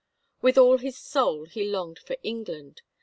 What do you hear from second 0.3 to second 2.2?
With all his soul he longed for